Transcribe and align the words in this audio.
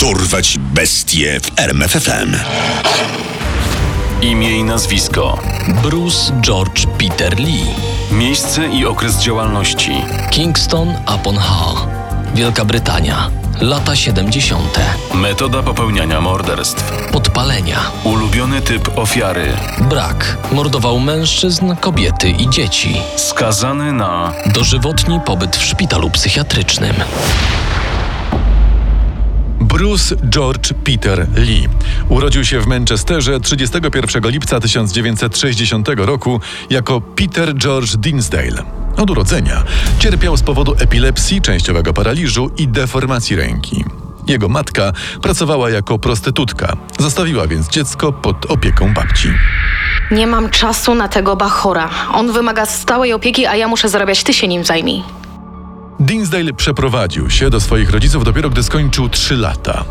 Dorwać 0.00 0.58
bestie 0.58 1.40
w 1.40 1.58
RMFFM. 1.60 2.36
Imię 4.22 4.58
i 4.58 4.64
nazwisko. 4.64 5.38
Bruce 5.82 6.40
George 6.40 6.86
Peter 6.98 7.40
Lee. 7.40 7.64
Miejsce 8.10 8.66
i 8.68 8.86
okres 8.86 9.18
działalności. 9.18 9.90
Kingston 10.30 10.94
upon 11.14 11.36
Hull. 11.36 11.78
Wielka 12.34 12.64
Brytania. 12.64 13.30
Lata 13.60 13.96
70. 13.96 14.78
Metoda 15.14 15.62
popełniania 15.62 16.20
morderstw. 16.20 16.92
Podpalenia. 17.12 17.78
Ulubiony 18.04 18.60
typ 18.60 18.98
ofiary. 18.98 19.52
Brak. 19.80 20.36
Mordował 20.52 21.00
mężczyzn, 21.00 21.76
kobiety 21.76 22.30
i 22.30 22.50
dzieci. 22.50 22.96
Skazany 23.16 23.92
na 23.92 24.32
Dożywotni 24.46 25.20
pobyt 25.26 25.56
w 25.56 25.64
szpitalu 25.64 26.10
psychiatrycznym. 26.10 26.94
Bruce 29.78 30.16
George 30.28 30.72
Peter 30.84 31.26
Lee. 31.36 31.68
Urodził 32.08 32.44
się 32.44 32.60
w 32.60 32.66
Manchesterze 32.66 33.40
31 33.40 34.30
lipca 34.30 34.60
1960 34.60 35.88
roku 35.96 36.40
jako 36.70 37.00
Peter 37.00 37.54
George 37.54 37.96
Dinsdale. 37.96 38.62
Od 38.96 39.10
urodzenia 39.10 39.64
cierpiał 39.98 40.36
z 40.36 40.42
powodu 40.42 40.74
epilepsji, 40.78 41.40
częściowego 41.40 41.92
paraliżu 41.92 42.50
i 42.56 42.68
deformacji 42.68 43.36
ręki. 43.36 43.84
Jego 44.28 44.48
matka 44.48 44.92
pracowała 45.22 45.70
jako 45.70 45.98
prostytutka. 45.98 46.76
Zostawiła 46.98 47.46
więc 47.46 47.68
dziecko 47.68 48.12
pod 48.12 48.46
opieką 48.46 48.94
babci. 48.94 49.28
Nie 50.10 50.26
mam 50.26 50.50
czasu 50.50 50.94
na 50.94 51.08
tego 51.08 51.36
bachora. 51.36 51.90
On 52.12 52.32
wymaga 52.32 52.66
stałej 52.66 53.12
opieki, 53.12 53.46
a 53.46 53.56
ja 53.56 53.68
muszę 53.68 53.88
zarabiać, 53.88 54.24
ty 54.24 54.34
się 54.34 54.48
nim 54.48 54.64
zajmij. 54.64 55.02
Dinsdale 56.00 56.52
przeprowadził 56.52 57.30
się 57.30 57.50
do 57.50 57.60
swoich 57.60 57.90
rodziców 57.90 58.24
dopiero 58.24 58.50
gdy 58.50 58.62
skończył 58.62 59.08
3 59.08 59.36
lata. 59.36 59.84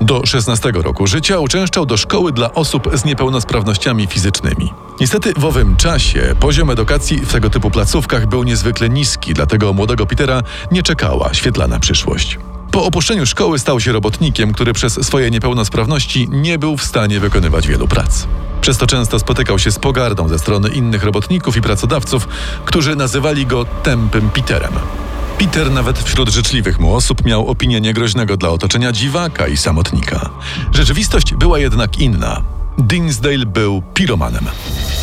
Do 0.00 0.26
16 0.26 0.72
roku 0.74 1.06
życia 1.06 1.38
uczęszczał 1.38 1.86
do 1.86 1.96
szkoły 1.96 2.32
dla 2.32 2.54
osób 2.54 2.88
z 2.94 3.04
niepełnosprawnościami 3.04 4.06
fizycznymi. 4.06 4.72
Niestety 5.00 5.32
w 5.36 5.44
owym 5.44 5.76
czasie 5.76 6.34
poziom 6.40 6.70
edukacji 6.70 7.20
w 7.20 7.32
tego 7.32 7.50
typu 7.50 7.70
placówkach 7.70 8.26
był 8.26 8.42
niezwykle 8.42 8.88
niski, 8.88 9.34
dlatego 9.34 9.72
młodego 9.72 10.06
Petera 10.06 10.42
nie 10.70 10.82
czekała 10.82 11.34
świetlana 11.34 11.80
przyszłość. 11.80 12.38
Po 12.70 12.84
opuszczeniu 12.84 13.26
szkoły 13.26 13.58
stał 13.58 13.80
się 13.80 13.92
robotnikiem, 13.92 14.52
który 14.52 14.72
przez 14.72 15.06
swoje 15.06 15.30
niepełnosprawności 15.30 16.28
nie 16.30 16.58
był 16.58 16.76
w 16.76 16.84
stanie 16.84 17.20
wykonywać 17.20 17.68
wielu 17.68 17.88
prac. 17.88 18.26
Przez 18.60 18.78
to 18.78 18.86
często 18.86 19.18
spotykał 19.18 19.58
się 19.58 19.70
z 19.70 19.78
pogardą 19.78 20.28
ze 20.28 20.38
strony 20.38 20.68
innych 20.68 21.04
robotników 21.04 21.56
i 21.56 21.60
pracodawców, 21.60 22.28
którzy 22.64 22.96
nazywali 22.96 23.46
go 23.46 23.64
tępym 23.64 24.30
Peterem. 24.30 24.72
Peter 25.38 25.70
nawet 25.70 25.98
wśród 25.98 26.28
życzliwych 26.28 26.80
mu 26.80 26.94
osób 26.94 27.24
miał 27.24 27.46
opinię 27.48 27.80
niegroźnego 27.80 28.36
dla 28.36 28.48
otoczenia 28.48 28.92
dziwaka 28.92 29.48
i 29.48 29.56
samotnika. 29.56 30.30
Rzeczywistość 30.72 31.34
była 31.34 31.58
jednak 31.58 31.98
inna. 31.98 32.42
Dinsdale 32.78 33.46
był 33.46 33.82
piromanem. 33.94 34.44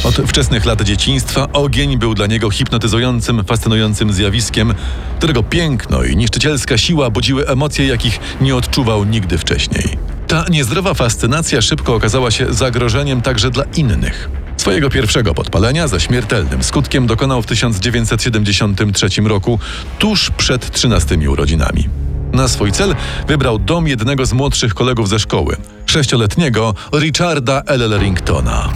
Od 0.03 0.15
wczesnych 0.15 0.65
lat 0.65 0.81
dzieciństwa 0.81 1.47
ogień 1.53 1.97
był 1.97 2.13
dla 2.13 2.27
niego 2.27 2.49
hipnotyzującym, 2.49 3.43
fascynującym 3.43 4.13
zjawiskiem, 4.13 4.73
którego 5.17 5.43
piękno 5.43 6.03
i 6.03 6.17
niszczycielska 6.17 6.77
siła 6.77 7.09
budziły 7.09 7.47
emocje, 7.47 7.88
jakich 7.88 8.19
nie 8.41 8.55
odczuwał 8.55 9.05
nigdy 9.05 9.38
wcześniej. 9.38 9.97
Ta 10.27 10.45
niezdrowa 10.49 10.93
fascynacja 10.93 11.61
szybko 11.61 11.95
okazała 11.95 12.31
się 12.31 12.53
zagrożeniem 12.53 13.21
także 13.21 13.49
dla 13.49 13.63
innych. 13.63 14.41
Swojego 14.61 14.89
pierwszego 14.89 15.33
podpalenia 15.33 15.87
ze 15.87 15.99
śmiertelnym 15.99 16.63
skutkiem 16.63 17.07
dokonał 17.07 17.41
w 17.41 17.45
1973 17.45 19.09
roku, 19.25 19.59
tuż 19.99 20.31
przed 20.37 20.71
13 20.71 21.29
urodzinami. 21.29 21.89
Na 22.33 22.47
swój 22.47 22.71
cel 22.71 22.95
wybrał 23.27 23.59
dom 23.59 23.87
jednego 23.87 24.25
z 24.25 24.33
młodszych 24.33 24.73
kolegów 24.73 25.09
ze 25.09 25.19
szkoły, 25.19 25.57
sześcioletniego 25.85 26.73
Richarda 26.93 27.61
L. 27.67 27.99
Ringtona. 27.99 28.69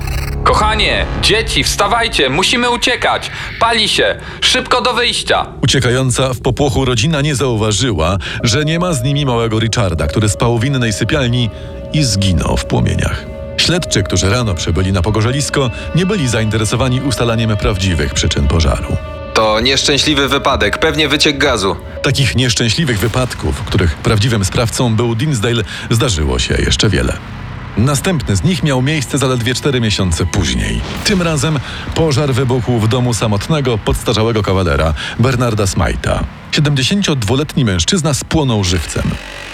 Kochanie, 0.44 1.06
dzieci, 1.22 1.64
wstawajcie, 1.64 2.30
musimy 2.30 2.70
uciekać. 2.70 3.32
Pali 3.60 3.90
się, 3.90 4.16
szybko 4.42 4.82
do 4.82 4.94
wyjścia. 4.94 5.46
Uciekająca 5.62 6.34
w 6.34 6.42
popłochu 6.42 6.86
rodzina 6.86 7.22
nie 7.22 7.36
zauważyła, 7.36 8.18
że 8.44 8.66
nie 8.66 8.80
ma 8.80 8.94
z 8.94 9.04
nimi 9.04 9.26
małego 9.26 9.60
Richarda, 9.60 10.08
który 10.08 10.30
spał 10.30 10.60
w 10.60 10.66
innej 10.66 10.94
sypialni 10.94 11.50
i 11.94 12.04
zginął 12.04 12.58
w 12.58 12.66
płomieniach. 12.66 13.35
Śledczy, 13.66 14.04
którzy 14.04 14.30
rano 14.30 14.56
przybyli 14.56 14.92
na 14.94 15.02
pogorzelisko, 15.02 15.72
nie 15.96 16.06
byli 16.06 16.28
zainteresowani 16.28 17.02
ustalaniem 17.02 17.58
prawdziwych 17.58 18.14
przyczyn 18.14 18.48
pożaru. 18.48 18.98
To 19.34 19.60
nieszczęśliwy 19.60 20.28
wypadek, 20.28 20.78
pewnie 20.78 21.08
wyciek 21.08 21.38
gazu. 21.38 21.76
Takich 22.02 22.36
nieszczęśliwych 22.36 23.00
wypadków, 23.00 23.64
których 23.64 23.96
prawdziwym 23.96 24.46
sprawcą 24.46 24.96
był 24.96 25.16
Dinsdale, 25.16 25.64
zdarzyło 25.90 26.40
się 26.40 26.56
jeszcze 26.56 26.90
wiele. 26.90 27.18
Następny 27.78 28.36
z 28.36 28.44
nich 28.44 28.64
miał 28.64 28.82
miejsce 28.82 29.18
zaledwie 29.18 29.56
cztery 29.56 29.82
miesiące 29.82 30.26
później. 30.26 30.82
Tym 31.04 31.22
razem 31.22 31.60
pożar 31.96 32.34
wybuchł 32.34 32.80
w 32.80 32.88
domu 32.88 33.14
samotnego, 33.14 33.78
podstarzałego 33.78 34.44
kawalera 34.44 34.94
Bernarda 35.20 35.68
Smajta. 35.68 36.24
72-letni 36.52 37.66
mężczyzna 37.66 38.14
spłonął 38.14 38.64
żywcem. 38.64 39.04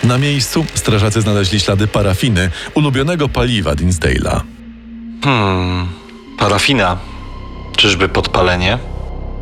Na 0.04 0.18
miejscu 0.18 0.66
strażacy 0.74 1.22
znaleźli 1.22 1.60
ślady 1.60 1.88
parafiny, 1.88 2.50
ulubionego 2.74 3.30
paliwa 3.30 3.74
Dinsdale'a. 3.74 4.42
Parafina. 6.38 6.98
Czyżby 7.78 8.10
podpalenie? 8.10 8.78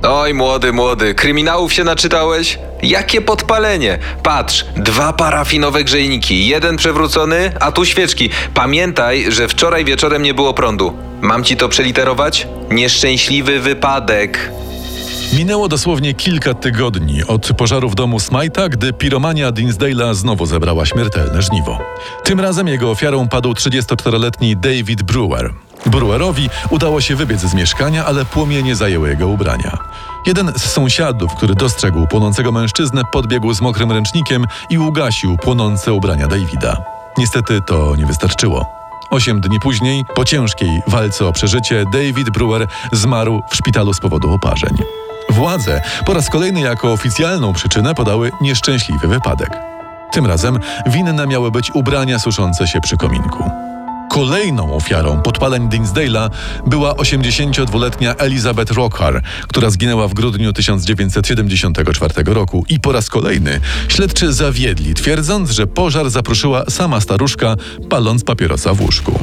Oj, 0.03 0.34
młody, 0.34 0.73
młody, 0.73 1.16
kryminałów 1.16 1.73
się 1.73 1.84
naczytałeś? 1.84 2.59
Jakie 2.84 3.22
podpalenie? 3.22 3.97
Patrz, 4.23 4.66
dwa 4.75 5.13
parafinowe 5.13 5.84
grzejniki, 5.84 6.47
jeden 6.47 6.78
przewrócony, 6.78 7.51
a 7.59 7.72
tu 7.72 7.85
świeczki. 7.85 8.29
Pamiętaj, 8.53 9.31
że 9.31 9.47
wczoraj 9.47 9.85
wieczorem 9.85 10.23
nie 10.23 10.34
było 10.34 10.53
prądu. 10.53 10.94
Mam 11.22 11.44
ci 11.44 11.57
to 11.57 11.69
przeliterować? 11.69 12.47
Nieszczęśliwy 12.72 13.59
wypadek. 13.59 14.51
Minęło 15.34 15.67
dosłownie 15.67 16.13
kilka 16.13 16.53
tygodni 16.53 17.23
od 17.23 17.53
pożaru 17.57 17.90
w 17.90 17.95
domu 17.95 18.19
Smajta, 18.19 18.69
gdy 18.69 18.94
piromania 18.94 19.51
Dinsdale'a 19.51 20.13
znowu 20.13 20.46
zebrała 20.46 20.85
śmiertelne 20.85 21.41
żniwo. 21.41 21.78
Tym 22.23 22.40
razem 22.40 22.67
jego 22.67 22.91
ofiarą 22.91 23.28
padł 23.28 23.51
34-letni 23.51 24.57
David 24.57 25.03
Brewer. 25.03 25.53
Brewerowi 25.85 26.50
udało 26.69 27.01
się 27.01 27.16
wybiec 27.16 27.41
z 27.41 27.53
mieszkania, 27.53 28.06
ale 28.06 28.25
płomienie 28.25 28.75
zajęły 28.75 29.09
jego 29.09 29.28
ubrania. 29.28 29.78
Jeden 30.29 30.51
z 30.57 30.72
sąsiadów, 30.72 31.35
który 31.35 31.56
dostrzegł 31.56 32.07
płonącego 32.07 32.51
mężczyznę, 32.51 33.01
podbiegł 33.12 33.53
z 33.53 33.62
mokrym 33.62 33.91
ręcznikiem 33.91 34.45
i 34.69 34.78
ugasił 34.78 35.38
płonące 35.38 35.94
ubrania 35.94 36.28
Davida. 36.28 36.78
Niestety 37.17 37.62
to 37.62 37.95
nie 37.95 38.06
wystarczyło. 38.06 38.66
Osiem 39.09 39.41
dni 39.41 39.59
później, 39.59 40.06
po 40.16 40.25
ciężkiej 40.25 40.81
walce 40.88 41.28
o 41.28 41.34
przeżycie, 41.34 41.84
David 41.94 42.29
Brewer 42.29 42.67
zmarł 42.91 43.41
w 43.50 43.56
szpitalu 43.56 43.94
z 43.94 44.00
powodu 44.00 44.34
oparzeń. 44.34 44.78
Władze 45.29 45.81
po 46.06 46.13
raz 46.13 46.29
kolejny 46.29 46.61
jako 46.61 46.94
oficjalną 46.94 47.53
przyczynę 47.53 47.96
podały 47.96 48.31
nieszczęśliwy 48.41 49.07
wypadek. 49.07 49.50
Tym 50.11 50.25
razem 50.25 50.59
winne 50.88 51.28
miały 51.28 51.51
być 51.51 51.72
ubrania 51.72 52.19
suszące 52.19 52.67
się 52.67 52.81
przy 52.81 52.97
kominku. 52.97 53.59
Kolejną 54.19 54.74
ofiarą 54.74 55.22
podpaleń 55.22 55.69
Dinsdale'a 55.69 56.30
była 56.68 56.94
82-letnia 56.94 58.16
Elizabeth 58.16 58.72
Rockhar, 58.72 59.22
która 59.47 59.69
zginęła 59.69 60.07
w 60.07 60.13
grudniu 60.13 60.53
1974 60.53 62.34
roku 62.34 62.66
i 62.69 62.79
po 62.79 62.91
raz 62.91 63.09
kolejny 63.09 63.59
śledczy 63.88 64.34
zawiedli, 64.34 64.94
twierdząc, 64.94 65.52
że 65.52 65.68
pożar 65.68 66.09
zaproszyła 66.09 66.63
sama 66.69 67.02
staruszka, 67.02 67.56
paląc 67.90 68.24
papierosa 68.24 68.74
w 68.74 68.81
łóżku. 68.81 69.19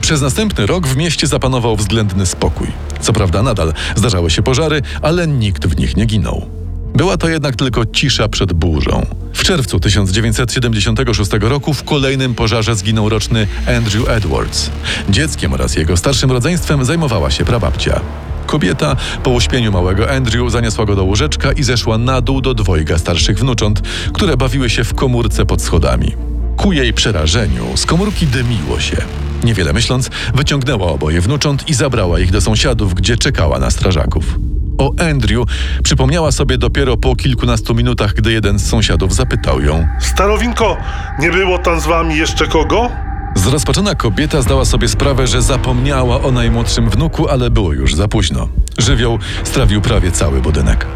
Przez 0.00 0.22
następny 0.22 0.66
rok 0.66 0.86
w 0.86 0.96
mieście 0.96 1.26
zapanował 1.26 1.76
względny 1.76 2.26
spokój. 2.26 2.66
Co 3.00 3.12
prawda 3.12 3.42
nadal 3.42 3.72
zdarzały 3.96 4.30
się 4.30 4.42
pożary, 4.42 4.82
ale 5.02 5.26
nikt 5.26 5.66
w 5.66 5.76
nich 5.78 5.96
nie 5.96 6.06
ginął. 6.06 6.59
Była 7.00 7.16
to 7.16 7.28
jednak 7.28 7.56
tylko 7.56 7.86
cisza 7.86 8.28
przed 8.28 8.52
burzą. 8.52 9.06
W 9.32 9.44
czerwcu 9.44 9.80
1976 9.80 11.30
roku 11.40 11.74
w 11.74 11.84
kolejnym 11.84 12.34
pożarze 12.34 12.76
zginął 12.76 13.08
roczny 13.08 13.46
Andrew 13.76 14.08
Edwards. 14.08 14.70
Dzieckiem 15.08 15.52
oraz 15.52 15.76
jego 15.76 15.96
starszym 15.96 16.30
rodzeństwem 16.30 16.84
zajmowała 16.84 17.30
się 17.30 17.44
prababcia. 17.44 18.00
Kobieta 18.46 18.96
po 19.22 19.30
uśpieniu 19.30 19.72
małego 19.72 20.10
Andrew 20.10 20.52
zaniosła 20.52 20.84
go 20.84 20.96
do 20.96 21.04
łóżeczka 21.04 21.52
i 21.52 21.62
zeszła 21.62 21.98
na 21.98 22.20
dół 22.20 22.40
do 22.40 22.54
dwojga 22.54 22.98
starszych 22.98 23.38
wnucząt, 23.38 23.82
które 24.12 24.36
bawiły 24.36 24.70
się 24.70 24.84
w 24.84 24.94
komórce 24.94 25.46
pod 25.46 25.62
schodami. 25.62 26.12
Ku 26.56 26.72
jej 26.72 26.92
przerażeniu 26.92 27.76
z 27.76 27.86
komórki 27.86 28.26
dymiło 28.26 28.80
się. 28.80 28.96
Niewiele 29.44 29.72
myśląc, 29.72 30.10
wyciągnęła 30.34 30.86
oboje 30.86 31.20
wnucząt 31.20 31.68
i 31.68 31.74
zabrała 31.74 32.20
ich 32.20 32.30
do 32.30 32.40
sąsiadów, 32.40 32.94
gdzie 32.94 33.16
czekała 33.16 33.58
na 33.58 33.70
strażaków. 33.70 34.49
O 34.80 34.92
Andrew 35.10 35.44
przypomniała 35.82 36.32
sobie 36.32 36.58
dopiero 36.58 36.96
po 36.96 37.16
kilkunastu 37.16 37.74
minutach, 37.74 38.14
gdy 38.14 38.32
jeden 38.32 38.58
z 38.58 38.68
sąsiadów 38.68 39.14
zapytał 39.14 39.60
ją. 39.62 39.86
Starowinko, 39.98 40.76
nie 41.18 41.30
było 41.30 41.58
tam 41.58 41.80
z 41.80 41.86
wami 41.86 42.16
jeszcze 42.16 42.46
kogo? 42.46 42.90
Zrozpaczona 43.34 43.94
kobieta 43.94 44.42
zdała 44.42 44.64
sobie 44.64 44.88
sprawę, 44.88 45.26
że 45.26 45.42
zapomniała 45.42 46.22
o 46.22 46.30
najmłodszym 46.30 46.90
wnuku, 46.90 47.28
ale 47.28 47.50
było 47.50 47.72
już 47.72 47.94
za 47.94 48.08
późno. 48.08 48.48
Żywioł 48.78 49.18
strawił 49.44 49.80
prawie 49.80 50.12
cały 50.12 50.40
budynek. 50.40 50.86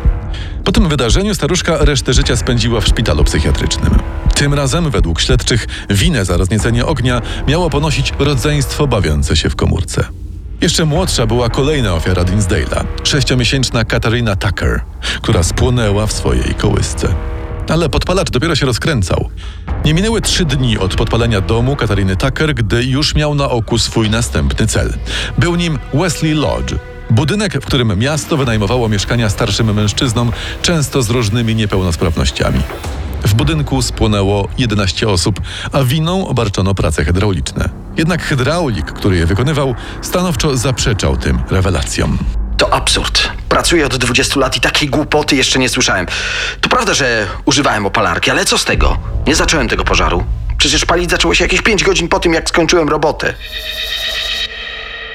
Po 0.64 0.72
tym 0.72 0.88
wydarzeniu 0.88 1.34
staruszka 1.34 1.76
resztę 1.84 2.12
życia 2.12 2.36
spędziła 2.36 2.80
w 2.80 2.86
szpitalu 2.86 3.24
psychiatrycznym. 3.24 3.94
Tym 4.34 4.54
razem, 4.54 4.90
według 4.90 5.20
śledczych, 5.20 5.66
winę 5.90 6.24
za 6.24 6.36
rozniecenie 6.36 6.86
ognia 6.86 7.22
miało 7.48 7.70
ponosić 7.70 8.12
rodzeństwo 8.18 8.86
bawiące 8.86 9.36
się 9.36 9.50
w 9.50 9.56
komórce. 9.56 10.23
Jeszcze 10.60 10.84
młodsza 10.84 11.26
była 11.26 11.48
kolejna 11.48 11.94
ofiara 11.94 12.24
Dinsdale'a, 12.24 12.84
sześciomiesięczna 13.02 13.84
Katarina 13.84 14.36
Tucker, 14.36 14.80
która 15.22 15.42
spłonęła 15.42 16.06
w 16.06 16.12
swojej 16.12 16.54
kołysce. 16.54 17.14
Ale 17.68 17.88
podpalacz 17.88 18.30
dopiero 18.30 18.56
się 18.56 18.66
rozkręcał. 18.66 19.30
Nie 19.84 19.94
minęły 19.94 20.20
trzy 20.20 20.44
dni 20.44 20.78
od 20.78 20.94
podpalenia 20.94 21.40
domu 21.40 21.76
Katariny 21.76 22.16
Tucker, 22.16 22.54
gdy 22.54 22.84
już 22.84 23.14
miał 23.14 23.34
na 23.34 23.50
oku 23.50 23.78
swój 23.78 24.10
następny 24.10 24.66
cel. 24.66 24.94
Był 25.38 25.54
nim 25.54 25.78
Wesley 25.94 26.34
Lodge, 26.34 26.74
budynek, 27.10 27.54
w 27.54 27.66
którym 27.66 27.98
miasto 27.98 28.36
wynajmowało 28.36 28.88
mieszkania 28.88 29.30
starszym 29.30 29.74
mężczyznom, 29.74 30.32
często 30.62 31.02
z 31.02 31.10
różnymi 31.10 31.54
niepełnosprawnościami. 31.54 32.60
W 33.22 33.34
budynku 33.34 33.82
spłonęło 33.82 34.48
11 34.58 35.08
osób, 35.08 35.40
a 35.72 35.84
winą 35.84 36.28
obarczono 36.28 36.74
prace 36.74 37.04
hydrauliczne. 37.04 37.83
Jednak 37.96 38.22
hydraulik, 38.22 38.86
który 38.86 39.16
je 39.16 39.26
wykonywał, 39.26 39.74
stanowczo 40.02 40.56
zaprzeczał 40.56 41.16
tym 41.16 41.42
rewelacjom. 41.50 42.18
To 42.56 42.74
absurd. 42.74 43.28
Pracuję 43.48 43.86
od 43.86 43.96
20 43.96 44.40
lat 44.40 44.56
i 44.56 44.60
takiej 44.60 44.88
głupoty 44.88 45.36
jeszcze 45.36 45.58
nie 45.58 45.68
słyszałem. 45.68 46.06
To 46.60 46.68
prawda, 46.68 46.94
że 46.94 47.26
używałem 47.44 47.86
opalarki, 47.86 48.30
ale 48.30 48.44
co 48.44 48.58
z 48.58 48.64
tego? 48.64 48.98
Nie 49.26 49.34
zacząłem 49.34 49.68
tego 49.68 49.84
pożaru. 49.84 50.24
Przecież 50.58 50.84
palić 50.84 51.10
zaczęło 51.10 51.34
się 51.34 51.44
jakieś 51.44 51.62
5 51.62 51.84
godzin 51.84 52.08
po 52.08 52.20
tym, 52.20 52.34
jak 52.34 52.48
skończyłem 52.48 52.88
robotę. 52.88 53.34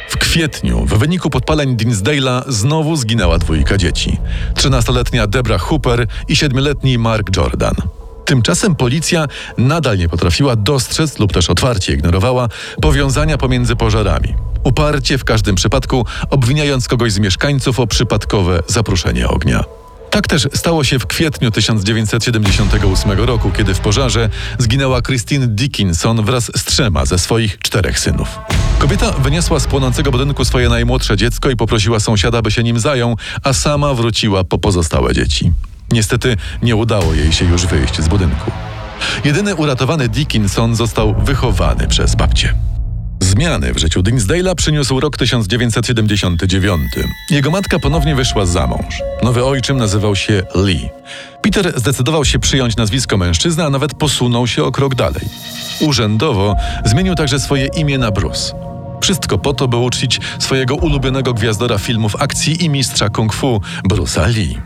W 0.10 0.18
kwietniu 0.18 0.86
w 0.86 0.98
wyniku 0.98 1.30
podpaleń 1.30 1.78
Dinsdale'a 1.78 2.44
znowu 2.48 2.96
zginęła 2.96 3.38
dwójka 3.38 3.78
dzieci. 3.78 4.18
13-letnia 4.56 5.28
Debra 5.28 5.58
Hooper 5.58 6.08
i 6.28 6.36
7-letni 6.36 6.98
Mark 6.98 7.38
Jordan. 7.38 7.76
Tymczasem 8.30 8.76
policja 8.76 9.28
nadal 9.58 9.98
nie 9.98 10.10
potrafiła 10.10 10.56
dostrzec 10.56 11.20
lub 11.20 11.34
też 11.34 11.50
otwarcie 11.50 11.94
ignorowała 11.94 12.48
powiązania 12.82 13.38
pomiędzy 13.38 13.76
pożarami. 13.76 14.36
Uparcie 14.64 15.18
w 15.18 15.24
każdym 15.24 15.56
przypadku 15.56 16.06
obwiniając 16.30 16.88
kogoś 16.88 17.12
z 17.12 17.20
mieszkańców 17.20 17.80
o 17.80 17.88
przypadkowe 17.88 18.64
zapruszenie 18.68 19.28
ognia. 19.28 19.64
Tak 20.10 20.28
też 20.28 20.48
stało 20.54 20.84
się 20.84 21.00
w 21.00 21.08
kwietniu 21.08 21.52
1978 21.52 23.12
roku, 23.12 23.52
kiedy 23.58 23.74
w 23.74 23.80
pożarze 23.80 24.30
zginęła 24.60 25.02
Christine 25.02 25.48
Dickinson 25.48 26.26
wraz 26.26 26.52
z 26.56 26.64
trzema 26.64 27.06
ze 27.06 27.20
swoich 27.20 27.60
czterech 27.60 28.00
synów. 28.00 28.40
Kobieta 28.80 29.12
wyniosła 29.12 29.60
z 29.60 29.68
płonącego 29.68 30.12
budynku 30.12 30.46
swoje 30.46 30.70
najmłodsze 30.70 31.18
dziecko 31.18 31.50
i 31.50 31.56
poprosiła 31.56 32.00
sąsiada, 32.00 32.42
by 32.42 32.52
się 32.52 32.64
nim 32.64 32.80
zajął, 32.80 33.18
a 33.44 33.54
sama 33.54 33.94
wróciła 33.94 34.44
po 34.44 34.58
pozostałe 34.58 35.14
dzieci. 35.14 35.52
Niestety 35.92 36.38
nie 36.62 36.76
udało 36.76 37.14
jej 37.14 37.32
się 37.34 37.46
już 37.46 37.66
wyjść 37.66 38.02
z 38.02 38.08
budynku. 38.08 38.52
Jedyny 39.24 39.56
uratowany 39.56 40.10
Dickinson 40.10 40.76
został 40.76 41.16
wychowany 41.16 41.88
przez 41.88 42.16
babcię. 42.16 42.54
Zmiany 43.20 43.74
w 43.74 43.78
życiu 43.78 44.02
Dinsdale'a 44.02 44.56
przyniósł 44.56 45.00
rok 45.00 45.18
1979. 45.18 46.82
Jego 47.30 47.52
matka 47.52 47.80
ponownie 47.80 48.16
wyszła 48.16 48.46
za 48.46 48.68
mąż. 48.68 49.02
Nowy 49.24 49.46
ojczym 49.46 49.78
nazywał 49.78 50.16
się 50.16 50.44
Lee. 50.56 50.90
Peter 51.42 51.80
zdecydował 51.80 52.26
się 52.26 52.40
przyjąć 52.40 52.76
nazwisko 52.76 53.18
mężczyzny, 53.18 53.64
a 53.64 53.70
nawet 53.70 53.94
posunął 53.94 54.48
się 54.48 54.64
o 54.64 54.72
krok 54.72 54.96
dalej. 54.96 55.22
Urzędowo 55.82 56.56
zmienił 56.86 57.16
także 57.16 57.40
swoje 57.40 57.68
imię 57.76 57.98
na 57.98 58.12
Bruce. 58.12 58.54
Wszystko 59.02 59.38
po 59.38 59.54
to, 59.54 59.68
by 59.68 59.78
uczcić 59.78 60.20
swojego 60.40 60.76
ulubionego 60.76 61.34
gwiazdora 61.34 61.78
filmów 61.78 62.16
akcji 62.16 62.66
i 62.66 62.70
mistrza 62.70 63.10
kung 63.10 63.34
fu, 63.34 63.62
Bruce'a 63.92 64.28
Lee. 64.36 64.58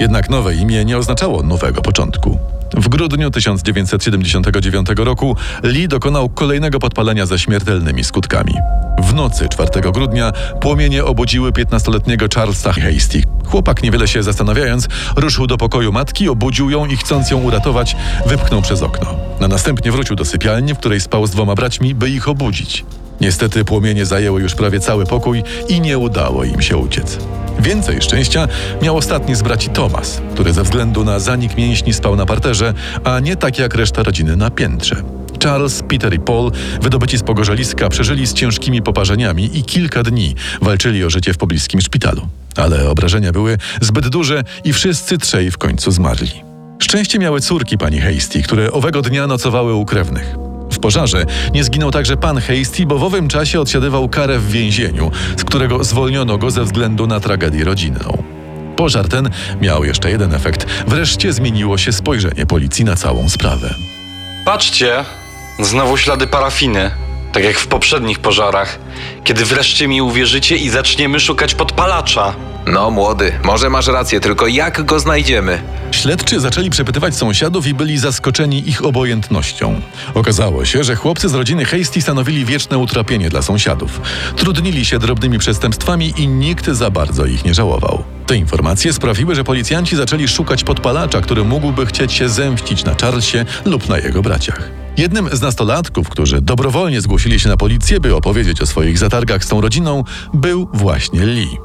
Jednak 0.00 0.30
nowe 0.30 0.54
imię 0.54 0.84
nie 0.84 0.98
oznaczało 0.98 1.42
nowego 1.42 1.82
początku. 1.82 2.38
W 2.74 2.88
grudniu 2.88 3.30
1979 3.30 4.88
roku 4.96 5.36
Lee 5.62 5.88
dokonał 5.88 6.28
kolejnego 6.28 6.78
podpalenia 6.78 7.26
ze 7.26 7.38
śmiertelnymi 7.38 8.04
skutkami. 8.04 8.54
W 9.02 9.14
nocy 9.14 9.48
4 9.48 9.92
grudnia 9.92 10.32
płomienie 10.60 11.04
obudziły 11.04 11.50
15-letniego 11.50 12.34
Charlesa 12.34 12.72
Hasty. 12.72 13.22
Chłopak, 13.46 13.82
niewiele 13.82 14.08
się 14.08 14.22
zastanawiając, 14.22 14.88
ruszył 15.16 15.46
do 15.46 15.56
pokoju 15.56 15.92
matki, 15.92 16.28
obudził 16.28 16.70
ją 16.70 16.86
i 16.86 16.96
chcąc 16.96 17.30
ją 17.30 17.42
uratować, 17.42 17.96
wypchnął 18.26 18.62
przez 18.62 18.82
okno. 18.82 19.06
A 19.40 19.48
następnie 19.48 19.92
wrócił 19.92 20.16
do 20.16 20.24
sypialni, 20.24 20.74
w 20.74 20.78
której 20.78 21.00
spał 21.00 21.26
z 21.26 21.30
dwoma 21.30 21.54
braćmi, 21.54 21.94
by 21.94 22.10
ich 22.10 22.28
obudzić. 22.28 22.84
Niestety 23.20 23.64
płomienie 23.64 24.06
zajęły 24.06 24.42
już 24.42 24.54
prawie 24.54 24.80
cały 24.80 25.06
pokój 25.06 25.42
i 25.68 25.80
nie 25.80 25.98
udało 25.98 26.44
im 26.44 26.62
się 26.62 26.76
uciec. 26.76 27.18
Więcej 27.60 28.02
szczęścia 28.02 28.48
miał 28.82 28.96
ostatni 28.96 29.34
z 29.34 29.42
braci 29.42 29.68
Thomas, 29.68 30.20
który 30.34 30.52
ze 30.52 30.62
względu 30.62 31.04
na 31.04 31.18
zanik 31.18 31.56
mięśni 31.56 31.92
spał 31.92 32.16
na 32.16 32.26
parterze, 32.26 32.74
a 33.04 33.20
nie 33.20 33.36
tak 33.36 33.58
jak 33.58 33.74
reszta 33.74 34.02
rodziny 34.02 34.36
na 34.36 34.50
piętrze. 34.50 35.02
Charles, 35.44 35.82
Peter 35.88 36.14
i 36.14 36.20
Paul, 36.20 36.52
wydobyci 36.82 37.18
z 37.18 37.22
pogorzeliska, 37.22 37.88
przeżyli 37.88 38.26
z 38.26 38.34
ciężkimi 38.34 38.82
poparzeniami 38.82 39.58
i 39.58 39.64
kilka 39.64 40.02
dni 40.02 40.34
walczyli 40.60 41.04
o 41.04 41.10
życie 41.10 41.34
w 41.34 41.38
pobliskim 41.38 41.80
szpitalu. 41.80 42.28
Ale 42.56 42.90
obrażenia 42.90 43.32
były 43.32 43.58
zbyt 43.80 44.08
duże 44.08 44.44
i 44.64 44.72
wszyscy 44.72 45.18
trzej 45.18 45.50
w 45.50 45.58
końcu 45.58 45.90
zmarli. 45.90 46.30
Szczęście 46.78 47.18
miały 47.18 47.40
córki 47.40 47.78
pani 47.78 48.00
Hasty, 48.00 48.42
które 48.42 48.72
owego 48.72 49.02
dnia 49.02 49.26
nocowały 49.26 49.74
u 49.74 49.84
krewnych. 49.84 50.41
Pożarze 50.82 51.26
nie 51.54 51.64
zginął 51.64 51.90
także 51.90 52.16
pan 52.16 52.40
Hasty, 52.40 52.86
bo 52.86 52.98
w 52.98 53.04
owym 53.04 53.28
czasie 53.28 53.60
odsiadywał 53.60 54.08
karę 54.08 54.38
w 54.38 54.50
więzieniu, 54.50 55.10
z 55.36 55.44
którego 55.44 55.84
zwolniono 55.84 56.38
go 56.38 56.50
ze 56.50 56.64
względu 56.64 57.06
na 57.06 57.20
tragedię 57.20 57.64
rodzinną. 57.64 58.22
Pożar 58.76 59.08
ten 59.08 59.30
miał 59.60 59.84
jeszcze 59.84 60.10
jeden 60.10 60.34
efekt. 60.34 60.66
Wreszcie 60.86 61.32
zmieniło 61.32 61.78
się 61.78 61.92
spojrzenie 61.92 62.46
policji 62.46 62.84
na 62.84 62.96
całą 62.96 63.28
sprawę. 63.28 63.74
Patrzcie, 64.44 65.04
znowu 65.60 65.96
ślady 65.96 66.26
parafiny. 66.26 66.90
Tak 67.32 67.44
jak 67.44 67.58
w 67.58 67.66
poprzednich 67.66 68.18
pożarach. 68.18 68.78
Kiedy 69.24 69.44
wreszcie 69.44 69.88
mi 69.88 70.02
uwierzycie 70.02 70.56
i 70.56 70.68
zaczniemy 70.68 71.20
szukać 71.20 71.54
podpalacza. 71.54 72.34
No 72.66 72.90
młody, 72.90 73.32
może 73.44 73.70
masz 73.70 73.86
rację, 73.86 74.20
tylko 74.20 74.46
jak 74.46 74.84
go 74.84 75.00
znajdziemy? 75.00 75.62
Śledczy 75.90 76.40
zaczęli 76.40 76.70
przepytywać 76.70 77.16
sąsiadów 77.16 77.66
i 77.66 77.74
byli 77.74 77.98
zaskoczeni 77.98 78.68
ich 78.68 78.84
obojętnością. 78.84 79.80
Okazało 80.14 80.64
się, 80.64 80.84
że 80.84 80.96
chłopcy 80.96 81.28
z 81.28 81.34
rodziny 81.34 81.64
Hasty 81.64 82.02
stanowili 82.02 82.44
wieczne 82.44 82.78
utrapienie 82.78 83.28
dla 83.28 83.42
sąsiadów. 83.42 84.00
Trudnili 84.36 84.84
się 84.84 84.98
drobnymi 84.98 85.38
przestępstwami 85.38 86.14
i 86.16 86.28
nikt 86.28 86.66
za 86.66 86.90
bardzo 86.90 87.26
ich 87.26 87.44
nie 87.44 87.54
żałował. 87.54 88.04
Te 88.26 88.36
informacje 88.36 88.92
sprawiły, 88.92 89.34
że 89.34 89.44
policjanci 89.44 89.96
zaczęli 89.96 90.28
szukać 90.28 90.64
podpalacza, 90.64 91.20
który 91.20 91.44
mógłby 91.44 91.86
chcieć 91.86 92.12
się 92.12 92.28
zemścić 92.28 92.84
na 92.84 92.94
Charlesie 93.00 93.44
lub 93.64 93.88
na 93.88 93.98
jego 93.98 94.22
braciach. 94.22 94.81
Jednym 94.96 95.28
z 95.32 95.40
nastolatków, 95.40 96.08
którzy 96.08 96.40
dobrowolnie 96.40 97.00
zgłosili 97.00 97.40
się 97.40 97.48
na 97.48 97.56
policję, 97.56 98.00
by 98.00 98.16
opowiedzieć 98.16 98.60
o 98.60 98.66
swoich 98.66 98.98
zatargach 98.98 99.44
z 99.44 99.48
tą 99.48 99.60
rodziną, 99.60 100.04
był 100.34 100.68
właśnie 100.72 101.26
Lee. 101.26 101.58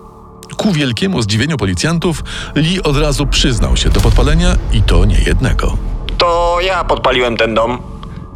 Ku 0.58 0.72
wielkiemu 0.72 1.22
zdziwieniu 1.22 1.58
policjantów, 1.58 2.24
Lee 2.56 2.82
od 2.82 2.98
razu 2.98 3.26
przyznał 3.26 3.78
się 3.78 3.90
do 3.90 4.02
podpalenia 4.02 4.56
i 4.74 4.82
to 4.82 5.06
nie 5.06 5.20
jednego. 5.20 5.78
To 6.18 6.58
ja 6.62 6.84
podpaliłem 6.84 7.38
ten 7.38 7.54
dom. 7.54 7.82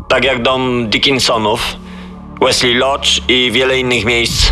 Tak 0.07 0.23
jak 0.23 0.43
dom 0.43 0.89
Dickinsonów, 0.89 1.75
Wesley 2.41 2.73
Lodge 2.73 3.21
i 3.27 3.51
wiele 3.51 3.79
innych 3.79 4.05
miejsc. 4.05 4.51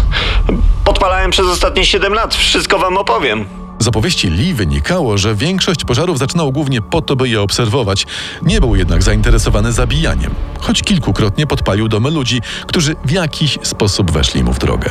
Podpalałem 0.85 1.31
przez 1.31 1.45
ostatnie 1.45 1.85
7 1.85 2.13
lat, 2.13 2.35
wszystko 2.35 2.79
wam 2.79 2.97
opowiem. 2.97 3.45
Z 3.79 3.87
opowieści 3.87 4.29
Lee 4.29 4.53
wynikało, 4.53 5.17
że 5.17 5.35
większość 5.35 5.85
pożarów 5.85 6.19
zaczynał 6.19 6.51
głównie 6.51 6.81
po 6.81 7.01
to, 7.01 7.15
by 7.15 7.29
je 7.29 7.41
obserwować. 7.41 8.05
Nie 8.41 8.59
był 8.59 8.75
jednak 8.75 9.03
zainteresowany 9.03 9.71
zabijaniem, 9.71 10.31
choć 10.59 10.81
kilkukrotnie 10.81 11.47
podpalił 11.47 11.87
domy 11.87 12.11
ludzi, 12.11 12.41
którzy 12.67 12.95
w 13.05 13.11
jakiś 13.11 13.59
sposób 13.63 14.11
weszli 14.11 14.43
mu 14.43 14.53
w 14.53 14.59
drogę. 14.59 14.89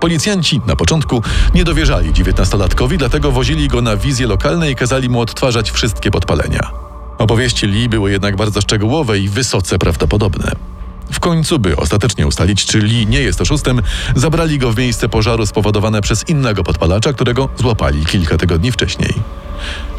Policjanci 0.00 0.60
na 0.66 0.76
początku 0.76 1.22
nie 1.54 1.64
dowierzali 1.64 2.12
dziewiętnastolatkowi, 2.12 2.98
dlatego 2.98 3.32
wozili 3.32 3.68
go 3.68 3.82
na 3.82 3.96
wizje 3.96 4.26
lokalne 4.26 4.70
i 4.70 4.74
kazali 4.74 5.08
mu 5.08 5.20
odtwarzać 5.20 5.70
wszystkie 5.70 6.10
podpalenia. 6.10 6.70
Opowieści 7.18 7.66
Lee 7.66 7.88
były 7.88 8.10
jednak 8.10 8.36
bardzo 8.36 8.60
szczegółowe 8.60 9.18
i 9.18 9.28
wysoce 9.28 9.78
prawdopodobne. 9.78 10.77
W 11.12 11.20
końcu, 11.20 11.58
by 11.58 11.76
ostatecznie 11.76 12.26
ustalić, 12.26 12.66
czy 12.66 12.78
Lee 12.78 13.06
nie 13.06 13.20
jest 13.20 13.40
oszustem, 13.40 13.82
zabrali 14.16 14.58
go 14.58 14.72
w 14.72 14.78
miejsce 14.78 15.08
pożaru 15.08 15.46
spowodowane 15.46 16.00
przez 16.00 16.28
innego 16.28 16.64
podpalacza, 16.64 17.12
którego 17.12 17.48
złapali 17.56 18.06
kilka 18.06 18.36
tygodni 18.36 18.72
wcześniej. 18.72 19.14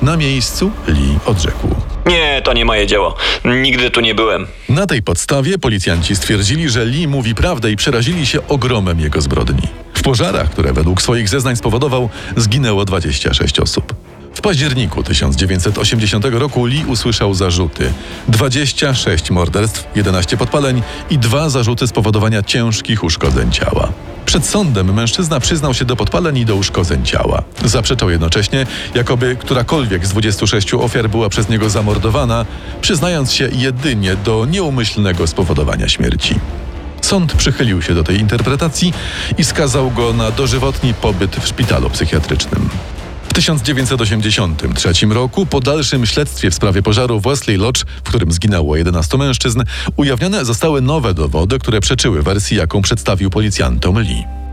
Na 0.02 0.18
miejscu 0.18 0.72
Lee 0.88 1.18
odrzekł. 1.26 1.76
Nie, 2.06 2.42
to 2.42 2.54
nie 2.54 2.66
moje 2.66 2.88
dzieło. 2.88 3.16
Nigdy 3.46 3.92
tu 3.92 4.02
nie 4.02 4.16
byłem. 4.16 4.48
Na 4.70 4.88
tej 4.88 5.04
podstawie 5.04 5.58
policjanci 5.58 6.16
stwierdzili, 6.16 6.70
że 6.70 6.86
Lee 6.86 7.08
mówi 7.08 7.36
prawdę 7.36 7.72
i 7.72 7.76
przerazili 7.76 8.26
się 8.26 8.48
ogromem 8.48 9.00
jego 9.00 9.22
zbrodni. 9.22 9.68
W 9.94 10.02
pożarach, 10.02 10.50
które 10.52 10.74
według 10.74 11.02
swoich 11.02 11.30
zeznań 11.30 11.56
spowodował, 11.56 12.10
zginęło 12.38 12.86
26 12.86 13.60
osób. 13.60 14.09
W 14.34 14.42
październiku 14.42 15.04
1980 15.04 16.26
roku 16.32 16.66
Lee 16.66 16.86
usłyszał 16.86 17.34
zarzuty: 17.34 17.94
26 18.28 19.32
morderstw, 19.32 19.88
11 19.96 20.38
podpaleń 20.38 20.82
i 21.10 21.18
dwa 21.18 21.50
zarzuty 21.50 21.88
spowodowania 21.88 22.44
ciężkich 22.44 23.04
uszkodzeń 23.04 23.52
ciała. 23.52 23.92
Przed 24.26 24.46
sądem 24.46 24.94
mężczyzna 24.94 25.40
przyznał 25.40 25.74
się 25.74 25.86
do 25.86 25.96
podpaleń 25.96 26.38
i 26.38 26.46
do 26.46 26.56
uszkodzeń 26.56 27.06
ciała. 27.06 27.44
Zaprzeczał 27.66 28.10
jednocześnie, 28.10 28.66
jakoby 28.96 29.36
którakolwiek 29.36 30.06
z 30.06 30.10
26 30.10 30.74
ofiar 30.74 31.10
była 31.10 31.30
przez 31.30 31.50
niego 31.50 31.70
zamordowana, 31.70 32.46
przyznając 32.82 33.34
się 33.34 33.50
jedynie 33.54 34.16
do 34.16 34.46
nieumyślnego 34.46 35.28
spowodowania 35.28 35.90
śmierci. 35.90 36.36
Sąd 37.02 37.34
przychylił 37.34 37.82
się 37.82 37.94
do 37.94 38.04
tej 38.04 38.20
interpretacji 38.20 38.94
i 39.38 39.44
skazał 39.44 39.92
go 39.92 40.14
na 40.14 40.32
dożywotni 40.32 40.94
pobyt 40.94 41.36
w 41.36 41.48
szpitalu 41.48 41.90
psychiatrycznym. 41.90 42.70
W 43.30 43.34
1983 43.34 45.06
roku, 45.06 45.46
po 45.46 45.60
dalszym 45.60 46.06
śledztwie 46.06 46.52
w 46.52 46.56
sprawie 46.56 46.82
pożaru 46.82 47.20
w 47.20 47.24
Wesley 47.24 47.58
Lodge, 47.58 47.86
w 48.04 48.10
którym 48.10 48.32
zginęło 48.32 48.76
11 48.76 49.18
mężczyzn, 49.18 49.64
ujawnione 49.96 50.46
zostały 50.46 50.82
nowe 50.82 51.14
dowody, 51.14 51.60
które 51.60 51.82
przeczyły 51.82 52.24
wersji, 52.24 52.58
jaką 52.58 52.82
przedstawił 52.82 53.30
policjantom 53.30 54.00
Lee. 54.00 54.49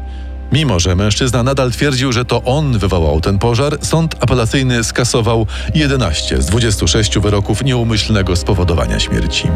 Mimo, 0.52 0.80
że 0.80 0.96
mężczyzna 0.96 1.42
nadal 1.42 1.70
twierdził, 1.70 2.12
że 2.12 2.24
to 2.24 2.42
on 2.42 2.78
wywołał 2.78 3.20
ten 3.20 3.38
pożar, 3.38 3.78
sąd 3.82 4.14
apelacyjny 4.20 4.84
skasował 4.84 5.46
11 5.74 6.42
z 6.42 6.46
26 6.46 7.18
wyroków 7.18 7.64
nieumyślnego 7.64 8.36
spowodowania 8.36 9.00
śmierci. 9.00 9.48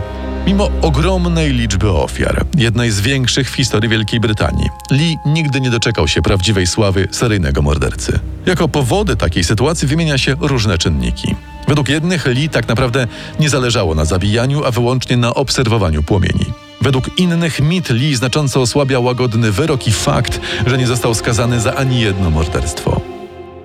Mimo 0.46 0.70
ogromnej 0.82 1.52
liczby 1.52 1.90
ofiar, 1.90 2.44
jednej 2.56 2.90
z 2.90 3.00
większych 3.00 3.50
w 3.50 3.54
historii 3.54 3.88
Wielkiej 3.88 4.20
Brytanii, 4.20 4.68
Lee 4.90 5.16
nigdy 5.26 5.60
nie 5.60 5.70
doczekał 5.70 6.08
się 6.08 6.22
prawdziwej 6.22 6.66
sławy 6.66 7.08
seryjnego 7.10 7.62
mordercy. 7.62 8.18
Jako 8.46 8.68
powody 8.68 9.16
takiej 9.16 9.44
sytuacji 9.44 9.88
wymienia 9.88 10.18
się 10.18 10.36
różne 10.40 10.78
czynniki. 10.78 11.34
Według 11.68 11.88
jednych 11.88 12.26
Lee 12.26 12.48
tak 12.48 12.68
naprawdę 12.68 13.06
nie 13.40 13.48
zależało 13.48 13.94
na 13.94 14.04
zabijaniu, 14.04 14.64
a 14.64 14.70
wyłącznie 14.70 15.16
na 15.16 15.34
obserwowaniu 15.34 16.02
płomieni. 16.02 16.44
Według 16.80 17.18
innych 17.18 17.60
mit 17.60 17.90
Lee 17.90 18.14
znacząco 18.14 18.60
osłabia 18.60 19.00
łagodny 19.00 19.52
wyrok 19.52 19.86
i 19.86 19.92
fakt, 19.92 20.40
że 20.66 20.78
nie 20.78 20.86
został 20.86 21.14
skazany 21.14 21.60
za 21.60 21.74
ani 21.74 22.00
jedno 22.00 22.30
morderstwo. 22.30 23.00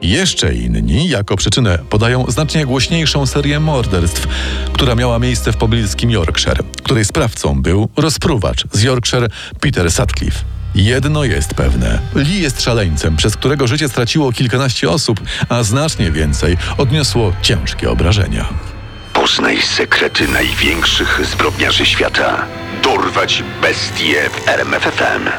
Jeszcze 0.02 0.54
inni 0.54 1.10
jako 1.10 1.38
przyczynę 1.38 1.80
podają 1.90 2.26
znacznie 2.28 2.66
głośniejszą 2.66 3.26
serię 3.26 3.60
morderstw, 3.60 4.28
która 4.74 4.96
miała 4.96 5.20
miejsce 5.20 5.52
w 5.52 5.58
pobliskim 5.58 6.12
Yorkshire, 6.12 6.64
której 6.84 7.06
sprawcą 7.06 7.62
był 7.62 7.90
rozpruwacz 7.98 8.64
z 8.72 8.82
Yorkshire 8.82 9.30
Peter 9.60 9.92
Sutcliffe. 9.92 10.40
Jedno 10.76 11.24
jest 11.24 11.54
pewne. 11.54 12.00
Lee 12.16 12.42
jest 12.42 12.62
szaleńcem, 12.62 13.16
przez 13.16 13.36
którego 13.36 13.68
życie 13.68 13.90
straciło 13.90 14.32
kilkanaście 14.32 14.90
osób, 14.90 15.22
a 15.50 15.64
znacznie 15.64 16.12
więcej 16.12 16.58
odniosło 16.78 17.34
ciężkie 17.42 17.90
obrażenia. 17.90 18.46
Poznaj 19.14 19.62
sekrety 19.62 20.28
największych 20.28 21.22
zbrodniarzy 21.32 21.86
świata. 21.86 22.46
Dorwać 22.86 23.44
bestie 23.62 24.30
w 24.30 24.50
RMFFM. 24.50 25.30